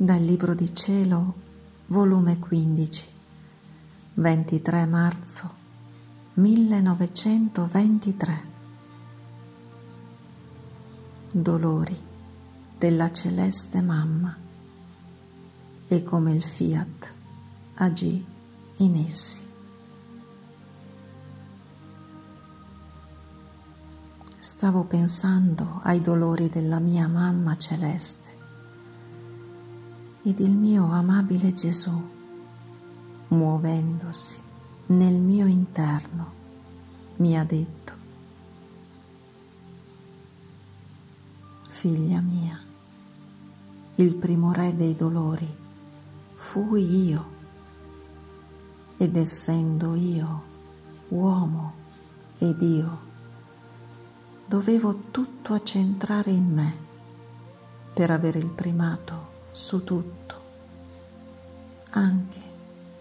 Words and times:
Dal 0.00 0.22
Libro 0.22 0.54
di 0.54 0.72
Cielo, 0.76 1.34
volume 1.86 2.38
15, 2.38 3.08
23 4.14 4.86
marzo 4.86 5.54
1923. 6.34 8.42
Dolori 11.32 12.00
della 12.78 13.10
celeste 13.10 13.82
mamma 13.82 14.36
e 15.88 16.02
come 16.04 16.32
il 16.32 16.44
fiat 16.44 17.12
agì 17.74 18.24
in 18.76 19.04
essi. 19.04 19.40
Stavo 24.38 24.84
pensando 24.84 25.80
ai 25.82 26.00
dolori 26.00 26.48
della 26.48 26.78
mia 26.78 27.08
mamma 27.08 27.56
celeste 27.56 28.27
ed 30.28 30.40
il 30.40 30.50
mio 30.50 30.92
amabile 30.92 31.54
Gesù, 31.54 31.90
muovendosi 33.28 34.38
nel 34.88 35.14
mio 35.14 35.46
interno, 35.46 36.32
mi 37.16 37.34
ha 37.34 37.44
detto, 37.44 37.92
figlia 41.70 42.20
mia, 42.20 42.60
il 43.94 44.14
primo 44.16 44.52
re 44.52 44.76
dei 44.76 44.94
dolori 44.94 45.48
fui 46.34 47.06
io 47.06 47.26
ed 48.98 49.16
essendo 49.16 49.94
io 49.94 50.42
uomo 51.08 51.72
ed 52.36 52.60
io, 52.60 52.98
dovevo 54.46 55.04
tutto 55.10 55.54
accentrare 55.54 56.30
in 56.32 56.52
me 56.52 56.76
per 57.94 58.10
avere 58.10 58.38
il 58.38 58.50
primato 58.50 59.27
su 59.58 59.82
tutto, 59.82 60.40
anche 61.90 62.40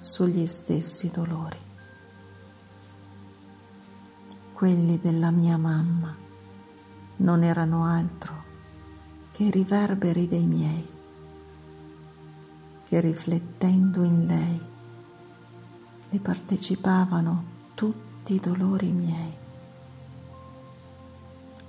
sugli 0.00 0.46
stessi 0.46 1.10
dolori. 1.10 1.58
Quelli 4.54 4.98
della 4.98 5.30
mia 5.30 5.58
mamma 5.58 6.16
non 7.16 7.42
erano 7.42 7.84
altro 7.84 8.44
che 9.32 9.50
riverberi 9.50 10.26
dei 10.26 10.46
miei, 10.46 10.88
che 12.86 13.00
riflettendo 13.00 14.02
in 14.02 14.26
lei 14.26 14.60
le 16.08 16.18
partecipavano 16.18 17.44
tutti 17.74 18.34
i 18.34 18.40
dolori 18.40 18.90
miei, 18.90 19.36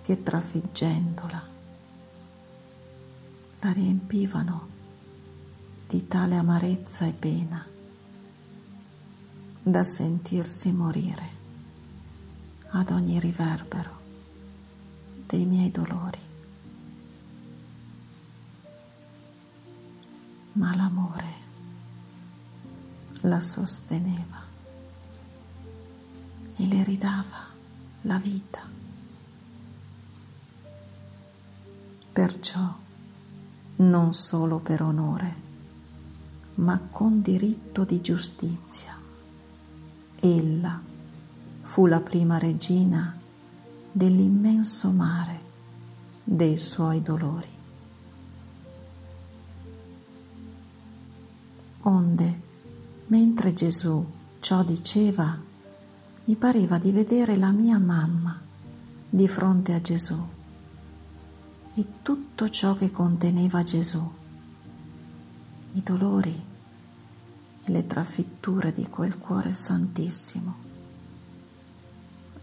che 0.03 0.23
trafiggendola 0.23 1.57
la 3.61 3.71
riempivano 3.73 4.68
di 5.89 6.05
tale 6.07 6.35
amarezza 6.35 7.07
e 7.07 7.13
pena 7.13 7.65
da 9.63 9.81
sentirsi 9.81 10.71
morire 10.71 11.27
ad 12.69 12.91
ogni 12.91 13.19
riverbero 13.19 13.99
dei 15.25 15.45
miei 15.45 15.71
dolori. 15.71 16.19
Ma 20.51 20.75
l'amore 20.75 21.33
la 23.21 23.41
sosteneva 23.41 24.43
e 26.55 26.67
le 26.67 26.83
ridava 26.83 27.47
la 28.01 28.19
vita. 28.19 28.61
Perciò 32.13 32.77
non 33.77 34.13
solo 34.13 34.59
per 34.59 34.83
onore, 34.83 35.47
ma 36.59 36.79
con 36.91 37.21
diritto 37.21 37.83
di 37.85 38.01
giustizia. 38.01 38.95
Ella 40.19 40.81
fu 41.61 41.85
la 41.85 42.01
prima 42.01 42.37
regina 42.37 43.17
dell'immenso 43.91 44.91
mare 44.91 45.39
dei 46.23 46.57
suoi 46.57 47.01
dolori. 47.01 47.47
Onde, 51.81 52.41
mentre 53.07 53.53
Gesù 53.53 54.05
ciò 54.39 54.63
diceva, 54.63 55.37
mi 56.25 56.35
pareva 56.35 56.77
di 56.77 56.91
vedere 56.91 57.37
la 57.37 57.51
mia 57.51 57.79
mamma 57.79 58.37
di 59.09 59.27
fronte 59.27 59.73
a 59.73 59.81
Gesù 59.81 60.27
e 61.73 61.85
tutto 62.01 62.49
ciò 62.49 62.75
che 62.75 62.91
conteneva 62.91 63.63
Gesù, 63.63 64.11
i 65.73 65.81
dolori 65.81 66.47
le 67.69 67.85
trafitture 67.85 68.73
di 68.73 68.87
quel 68.87 69.17
cuore 69.17 69.51
santissimo, 69.51 70.55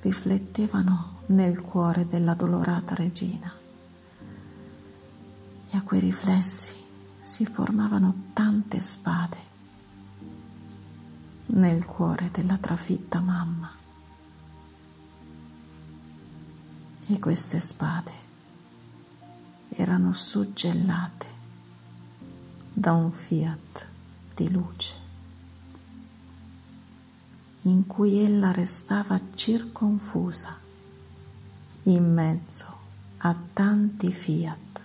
riflettevano 0.00 1.22
nel 1.26 1.60
cuore 1.60 2.06
della 2.06 2.34
dolorata 2.34 2.94
regina. 2.94 3.52
E 5.68 5.76
a 5.76 5.82
quei 5.82 6.00
riflessi 6.00 6.74
si 7.20 7.44
formavano 7.44 8.30
tante 8.32 8.80
spade 8.80 9.54
nel 11.46 11.84
cuore 11.84 12.30
della 12.30 12.56
trafitta 12.58 13.18
mamma. 13.18 13.74
E 17.08 17.18
queste 17.18 17.58
spade 17.58 18.12
erano 19.70 20.12
suggellate 20.12 21.26
da 22.72 22.92
un 22.92 23.10
fiat 23.10 23.86
di 24.34 24.50
luce 24.50 25.05
in 27.66 27.86
cui 27.86 28.24
ella 28.24 28.52
restava 28.52 29.20
circonfusa 29.34 30.56
in 31.84 32.12
mezzo 32.12 32.74
a 33.18 33.36
tanti 33.52 34.12
fiat 34.12 34.80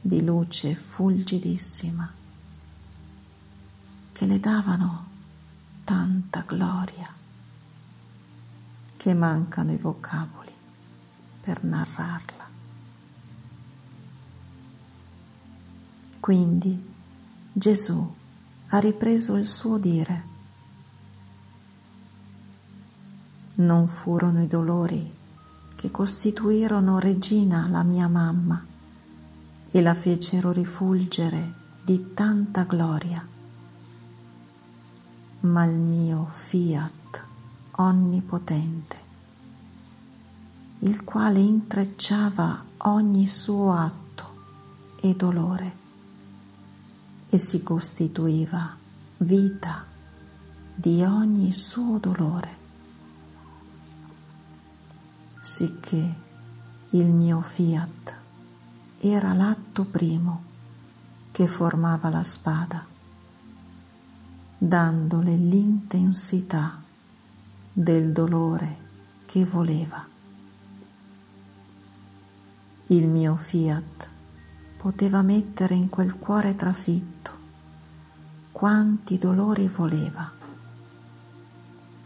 di 0.00 0.24
luce 0.24 0.74
fulgidissima 0.74 2.12
che 4.12 4.26
le 4.26 4.40
davano 4.40 5.06
tanta 5.82 6.44
gloria 6.46 7.08
che 8.96 9.14
mancano 9.14 9.72
i 9.72 9.76
vocaboli 9.76 10.52
per 11.40 11.64
narrarla. 11.64 12.48
Quindi 16.20 16.90
Gesù 17.52 18.14
ha 18.68 18.78
ripreso 18.78 19.34
il 19.34 19.48
suo 19.48 19.78
dire. 19.78 20.31
Non 23.54 23.86
furono 23.88 24.42
i 24.42 24.46
dolori 24.46 25.12
che 25.76 25.90
costituirono 25.90 26.98
regina 26.98 27.68
la 27.68 27.82
mia 27.82 28.08
mamma 28.08 28.64
e 29.70 29.82
la 29.82 29.94
fecero 29.94 30.52
rifulgere 30.52 31.52
di 31.84 32.14
tanta 32.14 32.62
gloria, 32.62 33.26
ma 35.40 35.64
il 35.64 35.76
mio 35.76 36.28
fiat 36.32 37.24
onnipotente, 37.72 38.96
il 40.80 41.02
quale 41.04 41.40
intrecciava 41.40 42.64
ogni 42.78 43.26
suo 43.26 43.72
atto 43.72 44.00
e 45.00 45.14
dolore 45.14 45.76
e 47.28 47.38
si 47.38 47.62
costituiva 47.62 48.76
vita 49.18 49.84
di 50.74 51.02
ogni 51.02 51.52
suo 51.52 51.98
dolore, 51.98 52.61
sicché 55.44 56.14
il 56.90 57.06
mio 57.06 57.40
fiat 57.40 58.14
era 59.00 59.32
l'atto 59.32 59.84
primo 59.84 60.44
che 61.32 61.48
formava 61.48 62.08
la 62.10 62.22
spada, 62.22 62.86
dandole 64.56 65.34
l'intensità 65.34 66.80
del 67.72 68.12
dolore 68.12 68.76
che 69.26 69.44
voleva. 69.44 70.06
Il 72.86 73.08
mio 73.08 73.34
fiat 73.34 74.08
poteva 74.76 75.22
mettere 75.22 75.74
in 75.74 75.88
quel 75.88 76.20
cuore 76.20 76.54
trafitto 76.54 77.30
quanti 78.52 79.18
dolori 79.18 79.66
voleva, 79.66 80.30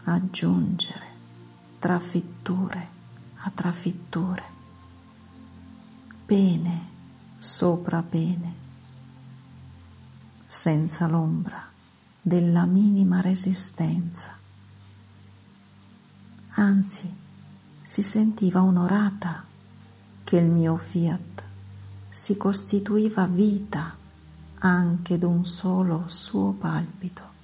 aggiungere 0.05 1.05
trafitture 1.77 2.95
a 3.47 3.51
trafitture, 3.53 4.43
pene 6.25 6.95
sopra 7.37 8.01
pene, 8.01 8.55
senza 10.45 11.07
l'ombra 11.07 11.63
della 12.21 12.65
minima 12.65 13.21
resistenza. 13.21 14.35
Anzi, 16.55 17.15
si 17.81 18.01
sentiva 18.01 18.61
onorata 18.61 19.45
che 20.25 20.37
il 20.37 20.49
mio 20.49 20.75
fiat 20.75 21.43
si 22.09 22.35
costituiva 22.35 23.27
vita 23.27 23.95
anche 24.59 25.17
d'un 25.17 25.45
solo 25.45 26.03
suo 26.07 26.51
palpito. 26.51 27.35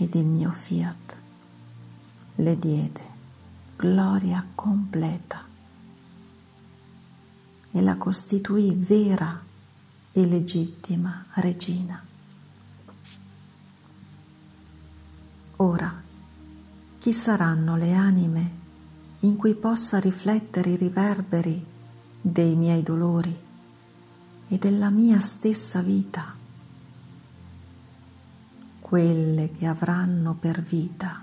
Ed 0.00 0.14
il 0.14 0.24
mio 0.24 0.50
fiat 0.50 1.16
le 2.36 2.58
diede 2.58 3.00
gloria 3.76 4.42
completa 4.54 5.44
e 7.70 7.82
la 7.82 7.96
costituì 7.96 8.74
vera 8.74 9.38
e 10.10 10.26
legittima 10.26 11.26
regina. 11.34 12.02
Ora, 15.56 16.02
chi 16.98 17.12
saranno 17.12 17.76
le 17.76 17.92
anime 17.92 18.50
in 19.20 19.36
cui 19.36 19.54
possa 19.54 20.00
riflettere 20.00 20.70
i 20.70 20.76
riverberi 20.76 21.62
dei 22.22 22.54
miei 22.54 22.82
dolori 22.82 23.38
e 24.48 24.56
della 24.56 24.88
mia 24.88 25.18
stessa 25.20 25.82
vita? 25.82 26.39
Quelle 28.90 29.52
che 29.52 29.66
avranno 29.66 30.34
per 30.34 30.62
vita 30.62 31.22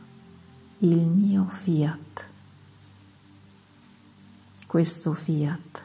il 0.77 1.05
mio 1.05 1.49
fiat. 1.49 2.25
Questo 4.65 5.11
fiat 5.11 5.83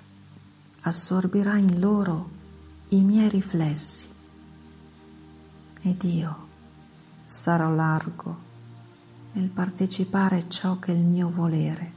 assorbirà 0.82 1.56
in 1.56 1.80
loro 1.80 2.30
i 2.90 3.02
miei 3.02 3.28
riflessi 3.28 4.06
ed 5.80 6.04
io 6.04 6.46
sarò 7.24 7.74
largo 7.74 8.38
nel 9.32 9.48
partecipare 9.48 10.48
ciò 10.48 10.78
che 10.78 10.92
il 10.92 11.02
mio 11.02 11.30
volere 11.30 11.92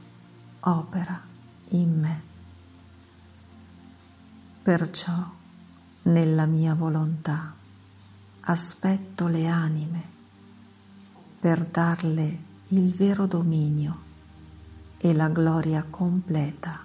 opera 0.62 1.22
in 1.68 2.00
me. 2.00 2.22
Perciò 4.64 5.30
nella 6.02 6.46
mia 6.46 6.74
volontà 6.74 7.54
aspetto 8.48 9.26
le 9.26 9.48
anime 9.48 10.02
per 11.40 11.64
darle 11.64 12.38
il 12.68 12.92
vero 12.92 13.26
dominio 13.26 14.02
e 14.98 15.12
la 15.14 15.28
gloria 15.28 15.84
completa 15.88 16.78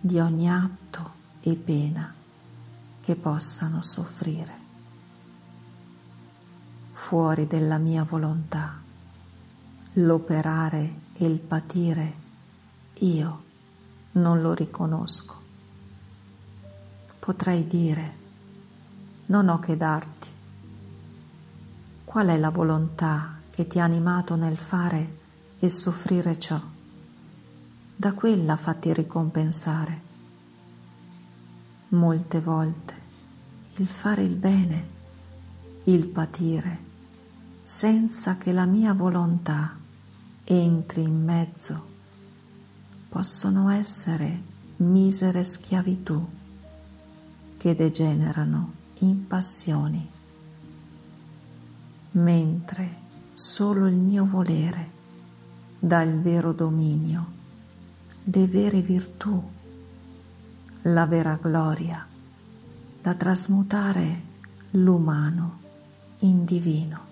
di 0.00 0.18
ogni 0.18 0.50
atto 0.50 1.12
e 1.40 1.54
pena 1.54 2.12
che 3.00 3.14
possano 3.14 3.82
soffrire. 3.82 4.66
Fuori 6.92 7.46
della 7.46 7.78
mia 7.78 8.02
volontà, 8.02 8.80
l'operare 9.92 11.00
e 11.12 11.24
il 11.24 11.38
patire, 11.38 12.14
io 12.94 13.44
non 14.12 14.40
lo 14.40 14.54
riconosco. 14.54 15.40
Potrei 17.20 17.64
dire, 17.66 18.16
non 19.26 19.48
ho 19.48 19.60
che 19.60 19.76
darti. 19.76 20.37
Qual 22.08 22.26
è 22.28 22.38
la 22.38 22.48
volontà 22.48 23.38
che 23.50 23.66
ti 23.66 23.78
ha 23.78 23.84
animato 23.84 24.34
nel 24.34 24.56
fare 24.56 25.18
e 25.58 25.68
soffrire 25.68 26.38
ciò? 26.38 26.58
Da 27.94 28.14
quella 28.14 28.56
fatti 28.56 28.94
ricompensare 28.94 30.00
molte 31.88 32.40
volte 32.40 32.94
il 33.74 33.86
fare 33.86 34.22
il 34.22 34.36
bene, 34.36 34.88
il 35.84 36.06
patire, 36.06 36.78
senza 37.60 38.38
che 38.38 38.52
la 38.52 38.64
mia 38.64 38.94
volontà 38.94 39.76
entri 40.44 41.02
in 41.02 41.22
mezzo, 41.22 41.86
possono 43.10 43.68
essere 43.68 44.42
misere 44.76 45.44
schiavitù 45.44 46.26
che 47.58 47.74
degenerano 47.74 48.72
in 49.00 49.26
passioni, 49.26 50.16
mentre 52.12 53.06
solo 53.32 53.86
il 53.86 53.94
mio 53.94 54.24
volere 54.24 54.96
dà 55.78 56.02
il 56.02 56.20
vero 56.20 56.52
dominio, 56.52 57.26
le 58.24 58.46
vere 58.46 58.80
virtù 58.80 59.42
la 60.82 61.06
vera 61.06 61.38
gloria 61.40 62.06
da 63.00 63.14
trasmutare 63.14 64.22
l'umano 64.70 65.60
in 66.20 66.44
divino. 66.44 67.07